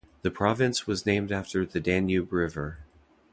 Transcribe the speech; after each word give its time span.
The 0.23 0.31
province 0.31 0.87
was 0.87 1.05
named 1.05 1.31
after 1.31 1.63
the 1.63 1.79
Danube 1.79 2.33
River. 2.33 2.79